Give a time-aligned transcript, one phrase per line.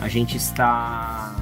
[0.00, 1.34] A gente está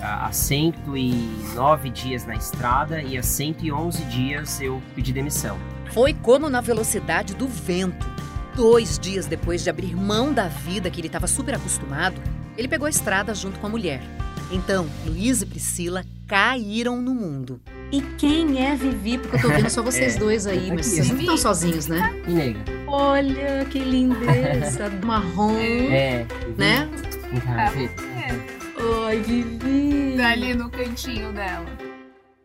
[0.00, 5.58] há 109 dias na estrada e há 111 dias eu pedi demissão.
[5.92, 8.08] Foi como na velocidade do vento.
[8.54, 12.20] Dois dias depois de abrir mão da vida que ele estava super acostumado,
[12.56, 14.00] ele pegou a estrada junto com a mulher.
[14.50, 17.60] Então, Luiz e Priscila caíram no mundo.
[17.90, 19.18] E quem é Vivi?
[19.18, 22.14] Porque eu tô vendo só vocês é, dois aí, mas vocês não estão sozinhos, né?
[22.26, 22.60] E nega.
[22.86, 26.26] Olha que lindeza, marrom, é,
[26.56, 26.88] né?
[27.32, 29.06] É.
[29.06, 30.16] Ai, Vivi.
[30.16, 31.66] Tá ali no cantinho dela.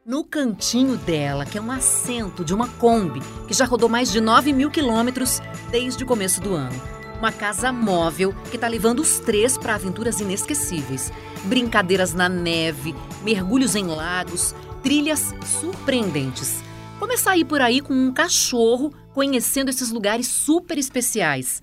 [0.06, 4.20] No cantinho dela, que é um assento de uma Kombi, que já rodou mais de
[4.20, 5.42] 9 mil quilômetros
[5.72, 6.80] desde o começo do ano.
[7.18, 11.10] Uma casa móvel que está levando os três para aventuras inesquecíveis.
[11.46, 16.62] Brincadeiras na neve, mergulhos em lagos, trilhas surpreendentes.
[17.00, 21.62] Começar a ir por aí com um cachorro, conhecendo esses lugares super especiais.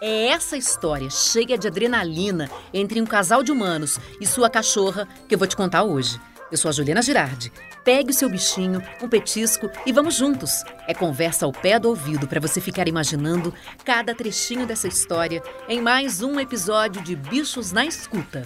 [0.00, 5.34] É essa história cheia de adrenalina entre um casal de humanos e sua cachorra que
[5.34, 6.20] eu vou te contar hoje.
[6.52, 7.52] Eu sou a Juliana Girardi.
[7.84, 10.62] Pegue o seu bichinho, um petisco e vamos juntos.
[10.86, 13.52] É conversa ao pé do ouvido para você ficar imaginando
[13.84, 18.44] cada trechinho dessa história em mais um episódio de Bichos na Escuta.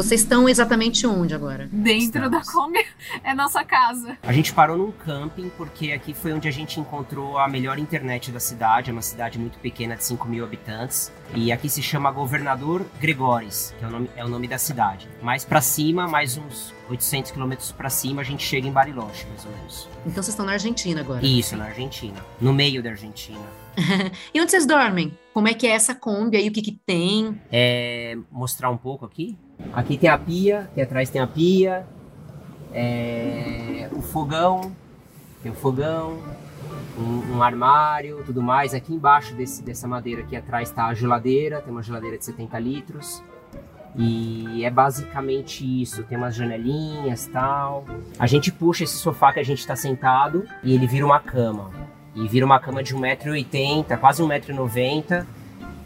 [0.00, 1.68] Vocês estão exatamente onde agora?
[1.70, 2.30] Dentro Estamos.
[2.30, 2.78] da Kombi
[3.22, 4.16] é nossa casa.
[4.22, 8.32] A gente parou num camping porque aqui foi onde a gente encontrou a melhor internet
[8.32, 8.88] da cidade.
[8.88, 11.12] É uma cidade muito pequena de 5 mil habitantes.
[11.34, 15.06] E aqui se chama Governador Gregores, que é o nome, é o nome da cidade.
[15.20, 19.44] Mais para cima, mais uns 800 quilômetros para cima, a gente chega em Bariloche, mais
[19.44, 19.88] ou menos.
[20.06, 21.24] Então vocês estão na Argentina agora?
[21.26, 22.24] Isso, na Argentina.
[22.40, 23.38] No meio da Argentina.
[24.32, 25.12] e onde vocês dormem?
[25.32, 26.48] Como é que é essa Kombi aí?
[26.48, 27.40] O que, que tem?
[27.52, 29.38] É, mostrar um pouco aqui.
[29.72, 31.86] Aqui tem a pia, aqui atrás tem a pia,
[32.72, 34.72] é, o fogão,
[35.42, 36.18] tem o fogão,
[36.98, 38.74] um, um, armário, tudo mais.
[38.74, 42.58] Aqui embaixo desse, dessa madeira aqui atrás está a geladeira, tem uma geladeira de 70
[42.58, 43.22] litros.
[43.96, 47.84] E é basicamente isso, tem umas janelinhas tal.
[48.18, 51.70] A gente puxa esse sofá que a gente está sentado e ele vira uma cama.
[52.14, 55.24] E vira uma cama de 1,80m, quase 1,90m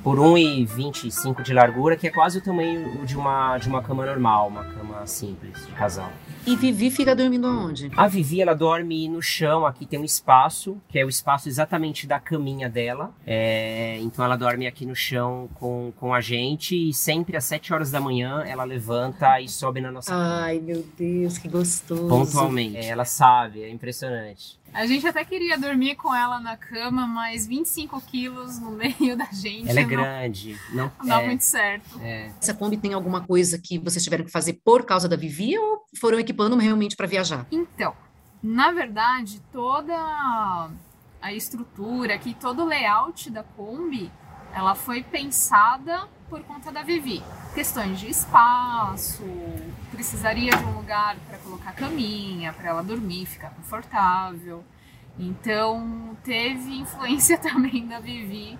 [0.02, 4.48] por 1,25 de largura, que é quase o tamanho de uma, de uma cama normal,
[4.48, 6.10] uma cama simples de casal.
[6.46, 7.90] E Vivi fica dormindo onde?
[7.96, 9.64] A Vivi, ela dorme no chão.
[9.64, 13.14] Aqui tem um espaço, que é o espaço exatamente da caminha dela.
[13.26, 16.90] É, então ela dorme aqui no chão com, com a gente.
[16.90, 20.42] E sempre às 7 horas da manhã ela levanta e sobe na nossa cama.
[20.44, 22.08] Ai, meu Deus, que gostoso.
[22.08, 22.76] Pontualmente.
[22.76, 24.58] É, ela sabe, é impressionante.
[24.74, 29.26] A gente até queria dormir com ela na cama, mas 25 quilos no meio da
[29.26, 29.70] gente.
[29.70, 30.58] Ela é não, grande.
[30.72, 32.00] Não, não dá é, muito certo.
[32.00, 32.30] É.
[32.40, 35.84] Essa Kombi tem alguma coisa que vocês tiveram que fazer por causa da Vivi ou
[36.00, 37.46] foram equipando realmente para viajar?
[37.50, 37.94] Então,
[38.42, 39.94] na verdade, toda
[41.20, 44.12] a estrutura aqui, todo o layout da Kombi,
[44.54, 47.22] ela foi pensada por conta da Vivi.
[47.54, 49.22] Questões de espaço,
[49.90, 54.64] precisaria de um lugar para colocar caminha, para ela dormir, ficar confortável.
[55.18, 58.58] Então teve influência também da Vivi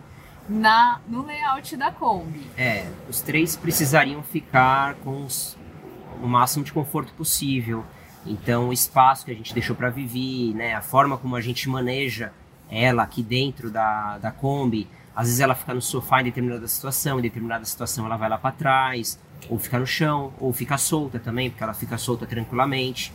[0.49, 2.47] na no layout da Kombi.
[2.57, 5.57] É, os três precisariam ficar com os,
[6.23, 7.85] o máximo de conforto possível.
[8.27, 11.69] Então o espaço que a gente deixou para Vivi, né, a forma como a gente
[11.69, 12.33] maneja
[12.71, 17.19] ela aqui dentro da, da Kombi, às vezes ela fica no sofá em determinada situação,
[17.19, 21.19] em determinada situação ela vai lá para trás, ou fica no chão, ou fica solta
[21.19, 23.13] também, porque ela fica solta tranquilamente.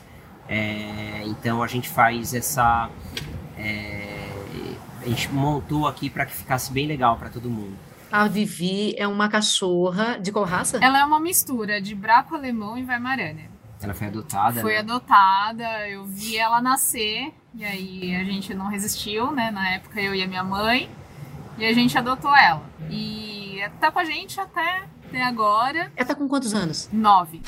[0.47, 2.89] É, então a gente faz essa.
[3.57, 4.29] É,
[5.01, 7.75] a gente montou aqui para que ficasse bem legal para todo mundo.
[8.11, 10.79] A Vivi é uma cachorra de qual raça?
[10.81, 13.49] Ela é uma mistura de braco alemão e Weimaraner.
[13.81, 14.61] Ela foi adotada?
[14.61, 14.79] Foi né?
[14.79, 19.51] adotada, eu vi ela nascer, e aí a gente não resistiu, né?
[19.51, 20.89] Na época eu e a minha mãe.
[21.57, 22.63] E a gente adotou ela.
[22.89, 25.91] E tá com a gente até, até agora.
[25.95, 26.89] Ela tá com quantos anos?
[26.91, 27.41] Nove.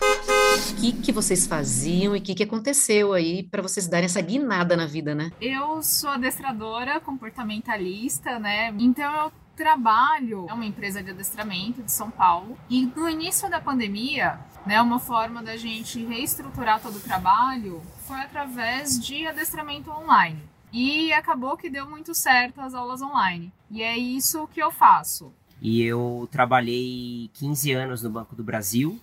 [0.00, 4.20] O que, que vocês faziam e o que, que aconteceu aí para vocês darem essa
[4.20, 5.32] guinada na vida, né?
[5.40, 8.72] Eu sou adestradora comportamentalista, né?
[8.78, 13.60] Então eu trabalho é uma empresa de adestramento de São Paulo e no início da
[13.60, 20.42] pandemia, né, uma forma da gente reestruturar todo o trabalho foi através de adestramento online.
[20.72, 23.52] E acabou que deu muito certo as aulas online.
[23.70, 25.32] E é isso que eu faço.
[25.62, 28.98] E eu trabalhei 15 anos no Banco do Brasil.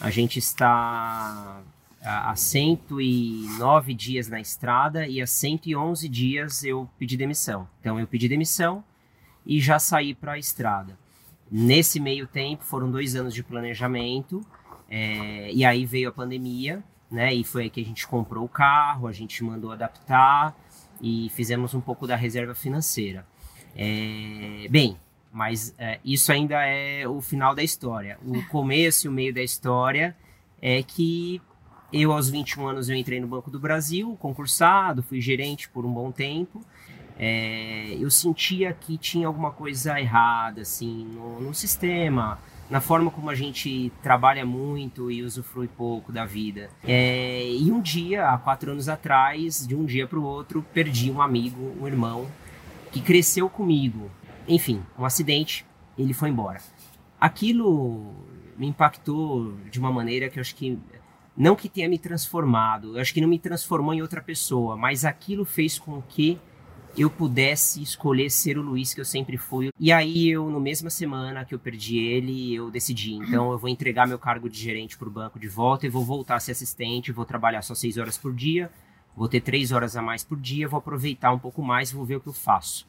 [0.00, 1.60] A gente está
[2.00, 7.68] há 109 dias na estrada e há 111 dias eu pedi demissão.
[7.80, 8.84] Então eu pedi demissão
[9.48, 10.98] e já saí para a estrada.
[11.50, 14.44] Nesse meio tempo foram dois anos de planejamento
[14.90, 17.34] é, e aí veio a pandemia, né?
[17.34, 20.54] E foi aí que a gente comprou o carro, a gente mandou adaptar
[21.00, 23.26] e fizemos um pouco da reserva financeira.
[23.74, 24.98] É, bem,
[25.32, 28.18] mas é, isso ainda é o final da história.
[28.22, 30.14] O começo e o meio da história
[30.60, 31.40] é que
[31.90, 35.92] eu, aos 21 anos, eu entrei no Banco do Brasil, concursado, fui gerente por um
[35.92, 36.62] bom tempo.
[37.18, 42.38] É, eu sentia que tinha alguma coisa errada, assim, no, no sistema,
[42.70, 46.70] na forma como a gente trabalha muito e usufrui pouco da vida.
[46.84, 51.10] É, e um dia, há quatro anos atrás, de um dia para o outro, perdi
[51.10, 52.28] um amigo, um irmão,
[52.92, 54.10] que cresceu comigo.
[54.46, 55.66] Enfim, um acidente,
[55.96, 56.60] ele foi embora.
[57.20, 58.14] Aquilo
[58.56, 60.78] me impactou de uma maneira que eu acho que
[61.36, 65.04] não que tenha me transformado, eu acho que não me transformou em outra pessoa, mas
[65.04, 66.36] aquilo fez com que
[66.96, 69.70] eu pudesse escolher ser o Luiz que eu sempre fui.
[69.78, 73.68] E aí eu, no mesma semana que eu perdi ele, eu decidi, então eu vou
[73.68, 76.52] entregar meu cargo de gerente para o banco de volta e vou voltar a ser
[76.52, 78.70] assistente, vou trabalhar só seis horas por dia,
[79.16, 82.16] vou ter três horas a mais por dia, vou aproveitar um pouco mais, vou ver
[82.16, 82.86] o que eu faço.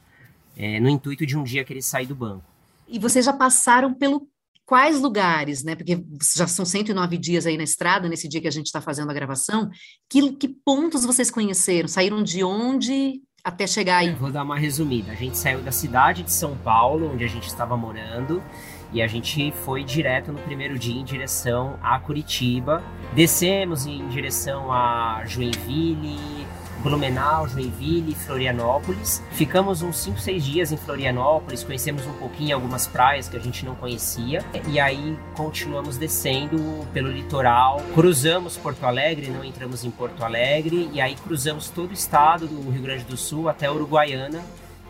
[0.57, 2.43] É, no intuito de um dia querer sair do banco.
[2.87, 4.27] E vocês já passaram pelo
[4.65, 5.75] quais lugares, né?
[5.75, 6.03] Porque
[6.35, 9.13] já são 109 dias aí na estrada, nesse dia que a gente está fazendo a
[9.13, 9.69] gravação.
[10.07, 11.87] Que, que pontos vocês conheceram?
[11.87, 13.21] Saíram de onde?
[13.43, 14.11] Até chegar aí?
[14.13, 15.11] Vou dar uma resumida.
[15.11, 18.41] A gente saiu da cidade de São Paulo, onde a gente estava morando,
[18.91, 22.83] e a gente foi direto no primeiro dia em direção a Curitiba.
[23.13, 26.45] Descemos em direção a Joinville,
[26.83, 29.21] Blumenau, Joinville, Florianópolis.
[29.31, 33.65] Ficamos uns 5, 6 dias em Florianópolis, conhecemos um pouquinho algumas praias que a gente
[33.65, 37.81] não conhecia e aí continuamos descendo pelo litoral.
[37.93, 42.69] Cruzamos Porto Alegre, não entramos em Porto Alegre e aí cruzamos todo o estado do
[42.71, 44.41] Rio Grande do Sul até Uruguaiana,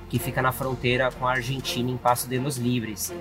[0.10, 3.14] que fica na fronteira com a Argentina em Passo de los Libres.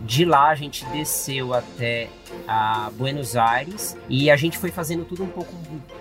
[0.00, 2.08] De lá a gente desceu até
[2.48, 5.52] a Buenos Aires e a gente foi fazendo tudo um pouco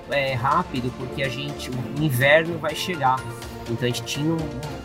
[0.09, 3.17] é, rápido porque a gente o inverno vai chegar.
[3.69, 4.37] Então a gente tinha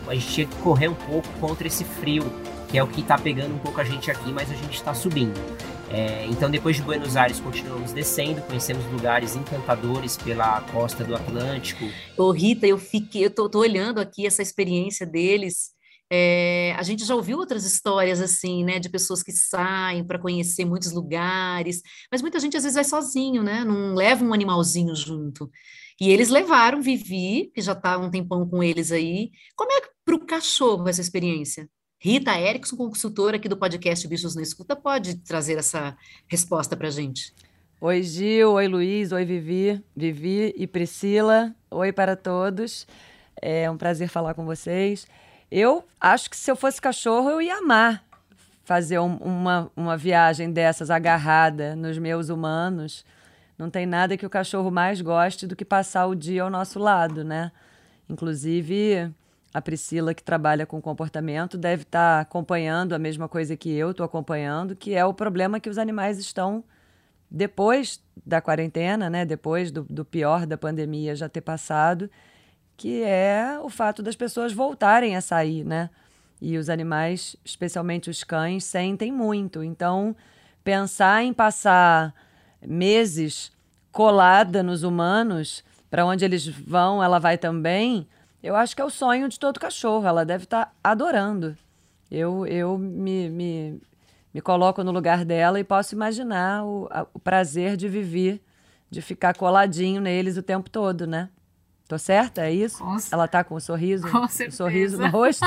[0.07, 2.23] a gente tinha que correr um pouco contra esse frio
[2.67, 4.93] que é o que está pegando um pouco a gente aqui, mas a gente está
[4.93, 5.39] subindo.
[5.89, 11.85] É, então depois de Buenos Aires continuamos descendo, conhecemos lugares encantadores pela costa do Atlântico.
[12.17, 15.74] Ô Rita, eu fiquei, eu tô, tô olhando aqui essa experiência deles
[16.11, 20.65] é, a gente já ouviu outras histórias assim, né, de pessoas que saem para conhecer
[20.65, 21.81] muitos lugares,
[22.11, 25.49] mas muita gente às vezes vai sozinho, né, não leva um animalzinho junto.
[25.99, 29.31] E eles levaram Vivi, que já está um tempão com eles aí.
[29.55, 31.69] Como é para o cachorro essa experiência?
[31.97, 35.97] Rita Erickson, consultora aqui do podcast Bichos na Escuta, pode trazer essa
[36.27, 37.33] resposta para a gente.
[37.79, 38.51] Oi, Gil.
[38.51, 39.11] Oi, Luiz.
[39.11, 39.81] Oi, Vivi.
[39.95, 41.55] Vivi e Priscila.
[41.71, 42.85] Oi para todos.
[43.41, 45.07] É um prazer falar com vocês.
[45.51, 48.05] Eu acho que se eu fosse cachorro, eu ia amar
[48.65, 53.05] fazer um, uma, uma viagem dessas agarrada nos meus humanos.
[53.57, 56.79] Não tem nada que o cachorro mais goste do que passar o dia ao nosso
[56.79, 57.51] lado, né?
[58.09, 59.11] Inclusive,
[59.53, 63.91] a Priscila, que trabalha com comportamento, deve estar tá acompanhando a mesma coisa que eu
[63.91, 66.63] estou acompanhando, que é o problema que os animais estão
[67.29, 69.25] depois da quarentena, né?
[69.25, 72.09] Depois do, do pior da pandemia já ter passado
[72.77, 75.89] que é o fato das pessoas voltarem a sair, né?
[76.41, 79.63] E os animais, especialmente os cães, sentem muito.
[79.63, 80.15] Então,
[80.63, 82.13] pensar em passar
[82.61, 83.51] meses
[83.91, 88.07] colada nos humanos, para onde eles vão, ela vai também,
[88.45, 90.05] eu acho que é o sonho de todo cachorro.
[90.05, 91.57] Ela deve estar tá adorando.
[92.11, 93.81] Eu, eu me, me,
[94.31, 98.39] me coloco no lugar dela e posso imaginar o, a, o prazer de viver,
[98.87, 101.29] de ficar coladinho neles o tempo todo, né?
[101.87, 102.41] Tô certa?
[102.41, 102.79] É isso?
[102.79, 105.45] Com Ela tá com um sorriso, com um sorriso no rosto?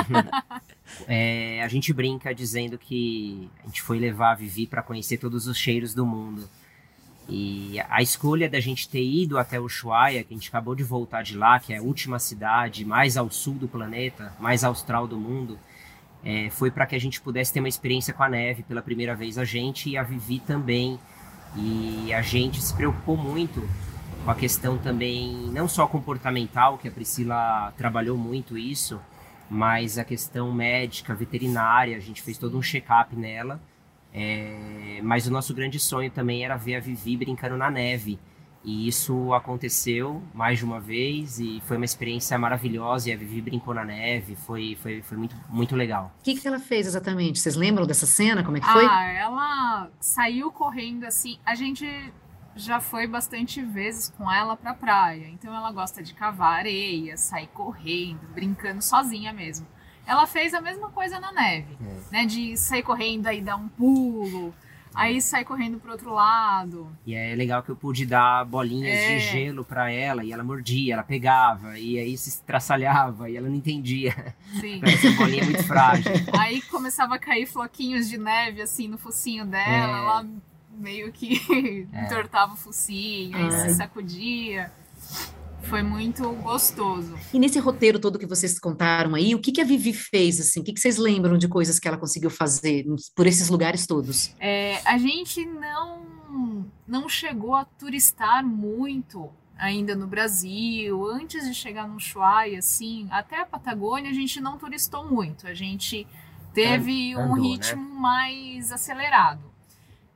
[1.08, 5.48] é, a gente brinca dizendo que a gente foi levar a Vivi para conhecer todos
[5.48, 6.48] os cheiros do mundo.
[7.28, 11.22] E a escolha da gente ter ido até Ushuaia, que a gente acabou de voltar
[11.22, 15.18] de lá, que é a última cidade mais ao sul do planeta, mais austral do
[15.18, 15.58] mundo,
[16.24, 19.14] é, foi para que a gente pudesse ter uma experiência com a neve pela primeira
[19.14, 20.98] vez, a gente e a Vivi também.
[21.56, 23.68] E a gente se preocupou muito
[24.28, 29.00] com a questão também, não só comportamental, que a Priscila trabalhou muito isso,
[29.48, 33.58] mas a questão médica, veterinária, a gente fez todo um check-up nela.
[34.12, 38.18] É, mas o nosso grande sonho também era ver a Vivi brincando na neve.
[38.62, 43.08] E isso aconteceu mais de uma vez e foi uma experiência maravilhosa.
[43.08, 46.12] E a Vivi brincou na neve, foi, foi, foi muito, muito legal.
[46.20, 47.40] O que, que ela fez exatamente?
[47.40, 48.44] Vocês lembram dessa cena?
[48.44, 48.84] Como é que foi?
[48.84, 51.38] Ah, ela saiu correndo assim.
[51.46, 52.12] A gente
[52.58, 55.28] já foi bastante vezes com ela pra praia.
[55.28, 59.66] Então ela gosta de cavar areia, sair correndo, brincando sozinha mesmo.
[60.06, 62.12] Ela fez a mesma coisa na neve, é.
[62.12, 62.26] né?
[62.26, 64.54] De sair correndo aí dar um pulo.
[64.94, 66.90] Aí sai correndo pro outro lado.
[67.06, 69.14] E é legal que eu pude dar bolinhas É.
[69.14, 73.48] de gelo pra ela e ela mordia, ela pegava e aí se estraçalhava e ela
[73.48, 74.34] não entendia.
[74.58, 74.80] Sim.
[74.84, 76.10] Essa bolinha é muito frágil.
[76.36, 80.00] Aí começava a cair floquinhos de neve assim no focinho dela, É.
[80.00, 80.26] ela
[80.78, 81.40] meio que
[81.92, 83.68] entortava o focinho, aí Ai.
[83.68, 84.72] se sacudia.
[85.62, 87.14] Foi muito gostoso.
[87.32, 90.60] E nesse roteiro todo que vocês contaram aí, o que que a Vivi fez, assim?
[90.60, 94.34] O que que vocês lembram de coisas que ela conseguiu fazer por esses lugares todos?
[94.40, 101.04] É, a gente não, não chegou a turistar muito ainda no Brasil.
[101.06, 105.46] Antes de chegar no Ushuaia, assim, até a Patagônia, a gente não turistou muito.
[105.46, 106.06] A gente
[106.54, 107.42] teve um Andou, né?
[107.42, 109.47] ritmo mais acelerado.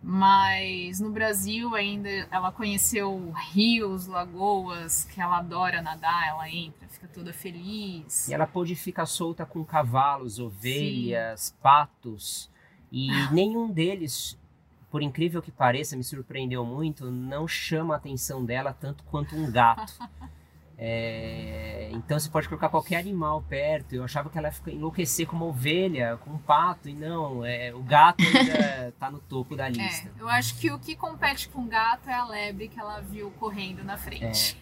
[0.02, 7.06] Mas no Brasil ainda ela conheceu rios, lagoas, que ela adora nadar, ela entra, fica
[7.06, 8.28] toda feliz.
[8.28, 12.50] E ela pôde ficar solta com cavalos, ovelhas, patos
[12.90, 14.38] e nenhum deles,
[14.90, 19.50] por incrível que pareça, me surpreendeu muito, não chama a atenção dela tanto quanto um
[19.50, 19.94] gato.
[20.84, 23.94] É, então você pode colocar qualquer animal perto.
[23.94, 27.44] Eu achava que ela ia enlouquecer com uma ovelha, com um pato, e não.
[27.44, 30.10] É, o gato ainda tá no topo da É, lista.
[30.18, 33.84] eu acho que o que compete com gato é a lebre que ela viu correndo
[33.84, 34.60] na frente.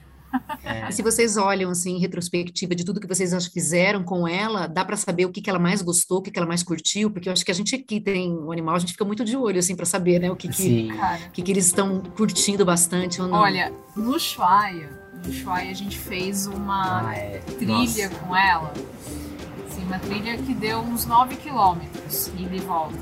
[0.62, 0.89] É.
[0.89, 4.85] E se vocês olham, assim, em retrospectiva de tudo que vocês fizeram com ela, dá
[4.85, 7.11] para saber o que que ela mais gostou, o que que ela mais curtiu?
[7.11, 9.37] Porque eu acho que a gente aqui tem um animal, a gente fica muito de
[9.37, 10.31] olho, assim, para saber, né?
[10.31, 10.89] O que que,
[11.27, 13.39] o que que eles estão curtindo bastante ou não.
[13.39, 17.39] olha, no Ushuaia, no Ushuaia a gente fez uma Ah, é.
[17.59, 18.09] trilha Nossa.
[18.21, 18.73] com ela.
[19.69, 22.99] Assim, uma trilha que deu uns 9 quilômetros ida e volta.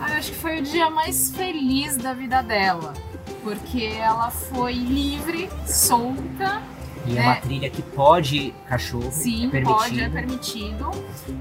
[0.00, 2.94] Ah, eu acho que foi o dia mais feliz da vida dela.
[3.42, 6.62] Porque ela foi livre, solta,
[7.06, 7.22] E é É.
[7.22, 9.74] uma trilha que pode cachorro, Sim, é permitido.
[9.78, 10.90] pode, é permitido.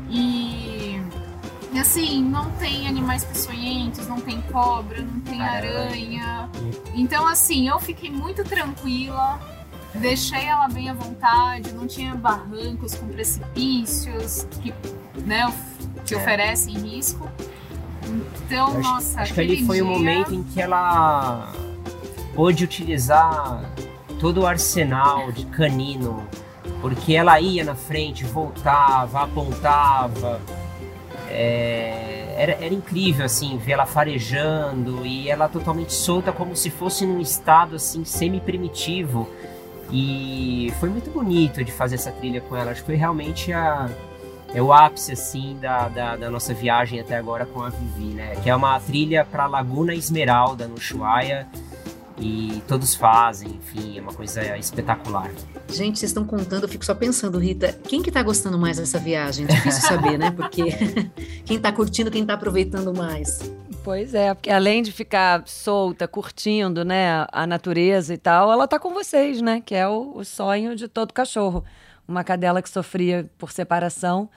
[0.10, 1.02] E,
[1.78, 6.50] e assim, não tem animais peçonhentos, não tem cobra, não tem Aranha.
[6.96, 9.40] Então, assim, eu fiquei muito tranquila,
[9.94, 14.74] deixei ela bem à vontade, não tinha barrancos com precipícios que,
[15.24, 15.54] né,
[16.04, 16.18] que É.
[16.18, 17.30] oferecem risco.
[18.48, 21.52] Então, acho, nossa, acho que ali foi o dia- momento em que ela
[22.34, 23.70] pôde utilizar
[24.20, 26.24] todo o arsenal de canino,
[26.82, 30.42] porque ela ia na frente, voltava, apontava.
[31.40, 37.06] É, era, era incrível assim ver ela farejando e ela totalmente solta como se fosse
[37.06, 39.30] num estado assim semi-primitivo.
[39.92, 42.72] E foi muito bonito de fazer essa trilha com ela.
[42.72, 43.88] Acho que foi realmente a
[44.54, 48.36] é o ápice assim da, da, da nossa viagem até agora com a Vivi, né?
[48.42, 51.48] Que é uma trilha para Laguna Esmeralda no Ushuaia
[52.20, 55.30] e todos fazem, enfim, é uma coisa espetacular.
[55.70, 58.98] Gente, vocês estão contando, eu fico só pensando, Rita, quem que tá gostando mais dessa
[58.98, 59.46] viagem?
[59.46, 60.32] Difícil saber, né?
[60.32, 60.64] Porque
[61.46, 63.40] quem tá curtindo, quem tá aproveitando mais.
[63.84, 68.80] Pois é, porque além de ficar solta, curtindo, né, a natureza e tal, ela tá
[68.80, 69.62] com vocês, né?
[69.66, 71.64] Que é o, o sonho de todo cachorro.
[72.08, 74.30] Uma cadela que sofria por separação,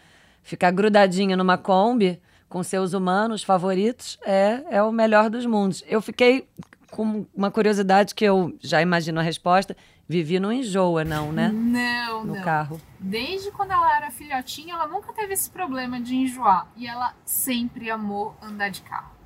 [0.42, 5.84] ficar grudadinha numa Kombi com seus humanos favoritos é, é o melhor dos mundos.
[5.86, 6.48] Eu fiquei
[6.90, 9.76] com uma curiosidade que eu já imagino a resposta.
[10.08, 11.50] Vivi não enjoa, não, né?
[11.52, 12.42] Não, No não.
[12.42, 12.80] carro.
[12.98, 16.66] Desde quando ela era filhotinha, ela nunca teve esse problema de enjoar.
[16.76, 19.19] E ela sempre amou andar de carro.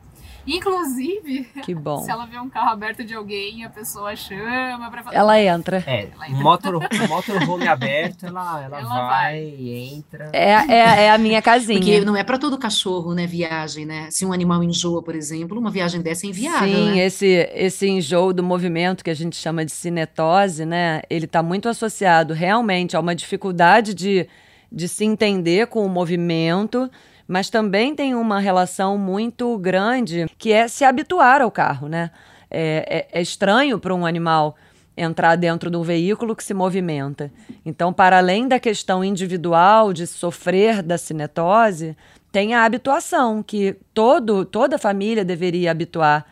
[0.47, 1.99] Inclusive, Que bom.
[2.03, 5.17] se ela vê um carro aberto de alguém, a pessoa chama pra falar.
[5.17, 5.83] Ela entra.
[5.87, 9.41] É, Ela um motor, motorhome aberto, ela, ela, Ela vai, vai.
[9.41, 10.31] e entra.
[10.33, 11.79] É, é, é a minha casinha.
[11.79, 14.09] Porque não é para todo cachorro, né, viagem, né?
[14.11, 16.99] Se um animal enjoa, por exemplo, uma viagem dessa é inviável, Sim, né?
[16.99, 21.03] esse, esse enjoo do movimento que a gente chama de cinetose, né?
[21.09, 24.29] Ele está muito associado realmente a uma dificuldade de,
[24.71, 26.91] de se entender com o movimento,
[27.27, 32.11] mas também tem uma relação muito grande que é se habituar ao carro, né?
[32.51, 34.57] É, é- é estranho para um animal
[34.97, 37.31] entrar dentro de um veículo que se movimenta.
[37.67, 41.97] Então, para além da questão individual de sofrer da cinetose,
[42.31, 46.27] tem a habituação, que todo, toda família deveria habituar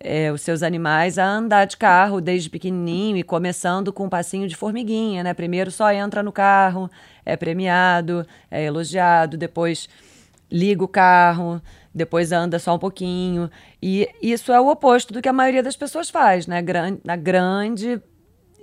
[0.00, 4.46] é, os seus animais a andar de carro desde pequenininho e começando com um passinho
[4.46, 5.34] de formiguinha, né?
[5.34, 6.88] Primeiro só entra no carro,
[7.26, 9.88] é premiado, é elogiado, depois
[10.50, 11.60] liga o carro,
[11.94, 13.50] depois anda só um pouquinho.
[13.82, 16.64] E isso é o oposto do que a maioria das pessoas faz, né?
[17.04, 18.00] Na grande,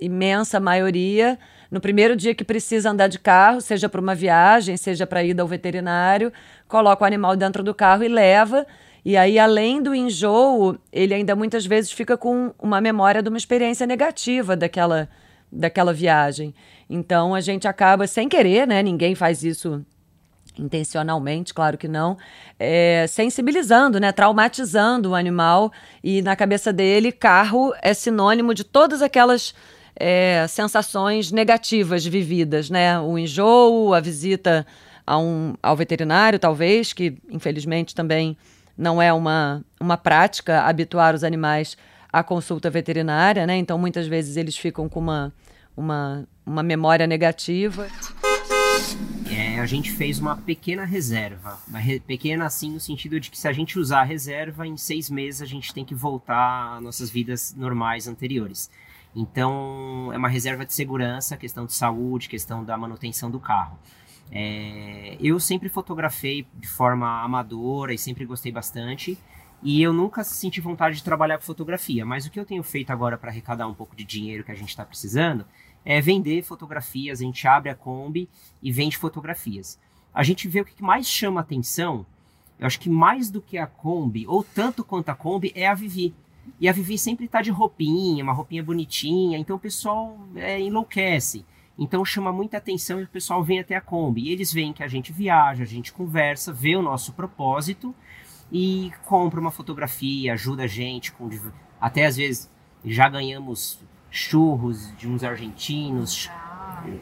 [0.00, 1.38] imensa maioria,
[1.70, 5.38] no primeiro dia que precisa andar de carro, seja para uma viagem, seja para ir
[5.40, 6.32] ao veterinário,
[6.68, 8.66] coloca o animal dentro do carro e leva.
[9.04, 13.38] E aí, além do enjoo, ele ainda muitas vezes fica com uma memória de uma
[13.38, 15.08] experiência negativa daquela,
[15.50, 16.52] daquela viagem.
[16.90, 18.82] Então, a gente acaba, sem querer, né?
[18.82, 19.84] Ninguém faz isso
[20.58, 22.16] intencionalmente, claro que não,
[22.58, 25.72] é, sensibilizando, né, traumatizando o animal.
[26.02, 29.54] E na cabeça dele carro é sinônimo de todas aquelas
[29.94, 34.66] é, sensações negativas vividas, né, o enjoo, a visita
[35.06, 38.36] a um, ao veterinário, talvez, que infelizmente também
[38.76, 41.76] não é uma, uma prática habituar os animais
[42.12, 45.32] à consulta veterinária, né, então muitas vezes eles ficam com uma,
[45.76, 47.86] uma, uma memória negativa.
[49.66, 51.58] A gente fez uma pequena reserva.
[51.74, 55.10] Re pequena, assim, no sentido de que se a gente usar a reserva, em seis
[55.10, 58.70] meses a gente tem que voltar às nossas vidas normais anteriores.
[59.12, 63.76] Então, é uma reserva de segurança, questão de saúde, questão da manutenção do carro.
[64.30, 69.18] É, eu sempre fotografei de forma amadora e sempre gostei bastante.
[69.64, 72.06] E eu nunca senti vontade de trabalhar com fotografia.
[72.06, 74.56] Mas o que eu tenho feito agora para arrecadar um pouco de dinheiro que a
[74.56, 75.44] gente está precisando
[75.86, 77.20] é vender fotografias.
[77.20, 78.28] A gente abre a Kombi
[78.60, 79.78] e vende fotografias.
[80.12, 82.04] A gente vê o que mais chama atenção.
[82.58, 85.74] Eu acho que mais do que a Kombi, ou tanto quanto a Kombi, é a
[85.74, 86.12] Vivi.
[86.58, 91.44] E a Vivi sempre está de roupinha, uma roupinha bonitinha, então o pessoal é, enlouquece.
[91.78, 94.22] Então chama muita atenção e o pessoal vem até a Kombi.
[94.22, 97.94] E eles veem que a gente viaja, a gente conversa, vê o nosso propósito
[98.50, 101.28] e compra uma fotografia, ajuda a gente com
[101.80, 102.50] até às vezes
[102.84, 103.80] já ganhamos
[104.16, 106.30] churros de uns argentinos,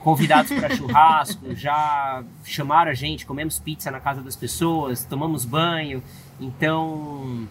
[0.00, 6.02] convidados para churrasco, já chamaram a gente, comemos pizza na casa das pessoas, tomamos banho.
[6.40, 7.48] Então,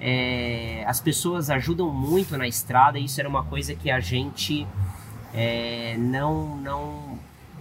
[0.00, 2.98] é, as pessoas ajudam muito na estrada.
[2.98, 4.66] E isso era uma coisa que a gente
[5.34, 7.11] é, não, não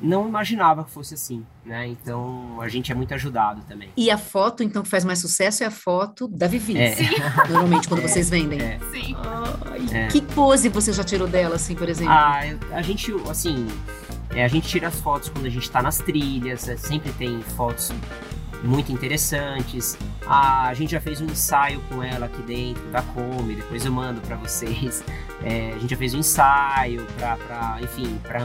[0.02, 1.88] não imaginava que fosse assim, né?
[1.88, 3.90] Então a gente é muito ajudado também.
[3.96, 6.78] E a foto, então, que faz mais sucesso é a foto da Vivi.
[6.78, 6.96] É.
[6.96, 7.10] Sim.
[7.50, 8.60] Normalmente quando é, vocês vendem.
[8.60, 8.80] É.
[8.92, 9.16] Sim.
[9.70, 10.08] Ai, é.
[10.08, 12.14] Que pose você já tirou dela, assim, por exemplo?
[12.14, 12.42] Ah,
[12.72, 13.68] a gente, assim,
[14.32, 17.42] é, a gente tira as fotos quando a gente está nas trilhas, é, sempre tem
[17.42, 17.92] fotos
[18.64, 19.98] muito interessantes.
[20.26, 23.92] Ah, a gente já fez um ensaio com ela aqui dentro da Come, depois eu
[23.92, 25.04] mando para vocês.
[25.44, 28.44] É, a gente já fez um ensaio para, enfim, para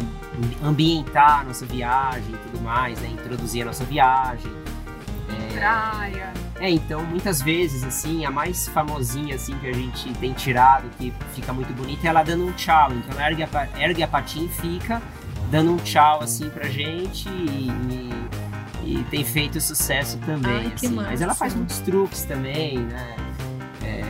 [0.65, 3.09] ambientar a nossa viagem e tudo mais, né?
[3.09, 4.51] Introduzir a nossa viagem.
[5.29, 6.33] É, Praia.
[6.59, 11.13] É, então muitas vezes, assim, a mais famosinha, assim, que a gente tem tirado, que
[11.35, 12.91] fica muito bonita, é ela dando um tchau.
[12.93, 15.03] Então ela ergue a, ergue a patinha e fica
[15.51, 18.46] dando um tchau, assim, pra gente e, e
[18.87, 20.53] e tem feito sucesso também.
[20.53, 20.89] Ai, assim.
[20.91, 23.17] Mas ela faz muitos truques também, né?
[23.83, 24.05] É,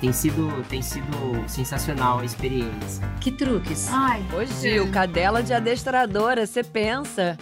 [0.00, 3.04] tem sido, tem sido sensacional a experiência.
[3.20, 3.88] Que truques?
[3.90, 7.36] Ai, hoje o cadela de adestradora, você pensa.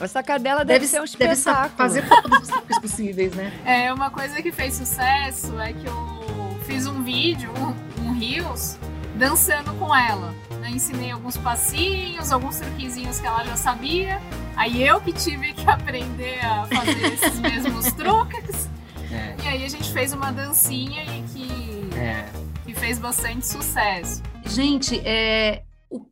[0.00, 1.88] Essa cadela deve, deve ser um espetáculo.
[1.88, 3.52] Deve fazer todos os truques possíveis, né?
[3.64, 8.78] É, uma coisa que fez sucesso é que eu fiz um vídeo, um, um Reels,
[9.16, 10.34] dançando com ela.
[10.62, 14.22] Eu ensinei alguns passinhos, alguns truquezinhos que ela já sabia.
[14.56, 18.68] Aí eu que tive que aprender a fazer esses mesmos truques.
[19.10, 19.36] É.
[19.42, 22.28] E aí a gente fez uma dancinha e que, é.
[22.64, 24.22] que fez bastante sucesso.
[24.46, 25.64] Gente, é,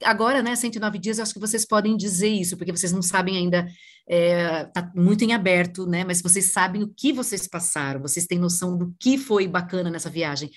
[0.04, 3.36] agora, né, 109 dias, eu acho que vocês podem dizer isso, porque vocês não sabem
[3.36, 3.68] ainda,
[4.08, 8.38] é, tá muito em aberto, né, mas vocês sabem o que vocês passaram, vocês têm
[8.38, 10.50] noção do que foi bacana nessa viagem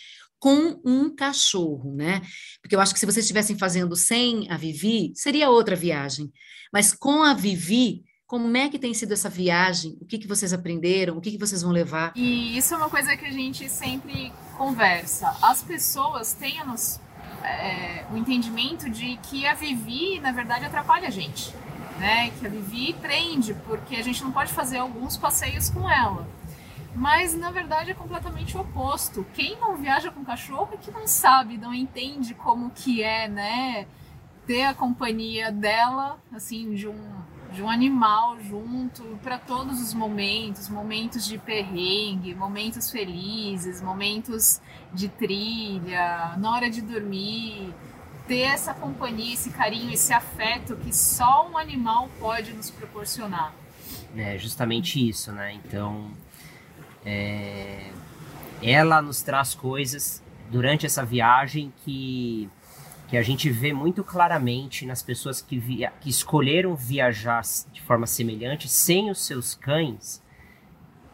[0.44, 2.22] com um cachorro, né?
[2.62, 6.34] Porque eu acho que se vocês estivessem fazendo sem a Vivi, seria outra viagem.
[6.70, 9.98] Mas com a Vivi, como é que tem sido essa viagem?
[10.02, 11.16] O que, que vocês aprenderam?
[11.16, 12.12] O que, que vocês vão levar?
[12.14, 15.34] E isso é uma coisa que a gente sempre conversa.
[15.42, 16.60] As pessoas têm
[17.42, 21.56] é, o entendimento de que a Vivi, na verdade, atrapalha a gente.
[21.98, 22.32] Né?
[22.38, 26.28] Que a Vivi prende, porque a gente não pode fazer alguns passeios com ela.
[26.96, 29.26] Mas na verdade é completamente o oposto.
[29.34, 33.88] Quem não viaja com cachorro é que não sabe, não entende como que é, né?
[34.46, 37.16] Ter a companhia dela, assim, de um,
[37.52, 44.62] de um animal junto para todos os momentos, momentos de perrengue, momentos felizes, momentos
[44.94, 47.74] de trilha, na hora de dormir,
[48.28, 53.54] ter essa companhia, esse carinho, esse afeto que só um animal pode nos proporcionar.
[54.16, 55.54] É justamente isso, né?
[55.54, 56.12] Então,
[57.06, 57.92] é,
[58.62, 62.50] ela nos traz coisas durante essa viagem que,
[63.08, 68.08] que a gente vê muito claramente nas pessoas que, via, que escolheram viajar de forma
[68.08, 70.22] semelhante sem os seus cães.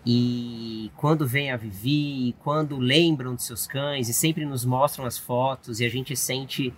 [0.05, 5.17] E quando vem a Vivi, quando lembram de seus cães e sempre nos mostram as
[5.17, 6.73] fotos e a gente sente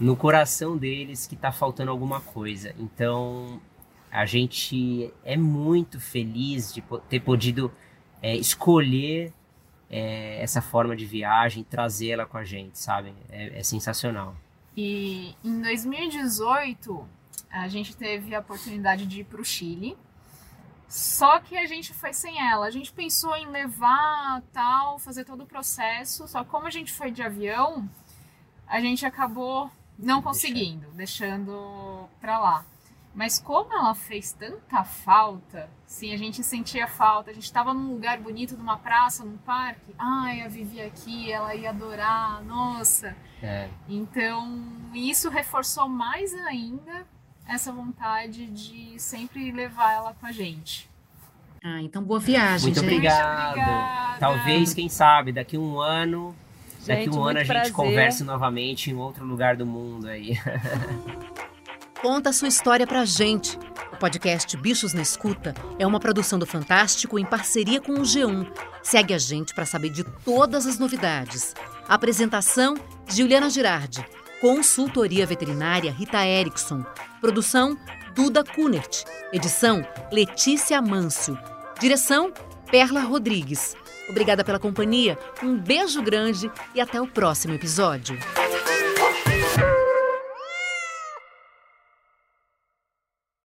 [0.00, 2.74] no coração deles que está faltando alguma coisa.
[2.78, 3.60] Então
[4.10, 7.72] a gente é muito feliz de ter podido
[8.22, 9.32] é, escolher
[9.90, 13.12] é, essa forma de viagem, trazê-la com a gente, sabe?
[13.28, 14.34] É, é, sensacional.
[14.74, 17.06] E em 2018
[17.50, 19.96] a gente teve a oportunidade de ir para o Chile.
[20.88, 22.66] Só que a gente foi sem ela.
[22.66, 26.28] A gente pensou em levar tal, fazer todo o processo.
[26.28, 27.88] Só como a gente foi de avião,
[28.66, 32.64] a gente acabou não conseguindo, deixando pra lá.
[33.14, 37.30] Mas como ela fez tanta falta, sim, a gente sentia falta.
[37.30, 39.94] A gente estava num lugar bonito, numa praça, num parque.
[39.98, 43.14] Ai, a Vivi aqui, ela ia adorar, nossa.
[43.42, 43.68] É.
[43.88, 47.06] Então, isso reforçou mais ainda
[47.46, 50.90] essa vontade de sempre levar ela com a gente.
[51.62, 52.88] Ah, então boa viagem, Muito gente.
[52.92, 53.50] obrigado.
[53.50, 54.18] obrigada.
[54.18, 56.34] Talvez, quem sabe, daqui um ano.
[56.86, 57.72] Daqui Gente, um ano a muito gente prazer.
[57.72, 60.32] converse novamente em outro lugar do mundo aí.
[62.02, 63.56] Conta a sua história pra gente.
[63.92, 68.50] O podcast Bichos na Escuta é uma produção do Fantástico em parceria com o G1.
[68.82, 71.54] Segue a gente para saber de todas as novidades.
[71.88, 72.74] Apresentação:
[73.06, 74.04] Juliana Girardi.
[74.40, 76.84] Consultoria veterinária Rita Erickson.
[77.20, 77.78] Produção:
[78.16, 79.04] Duda Kunert.
[79.32, 81.38] Edição: Letícia Mâncio.
[81.78, 82.32] Direção:
[82.68, 83.76] Perla Rodrigues.
[84.08, 88.18] Obrigada pela companhia, um beijo grande e até o próximo episódio.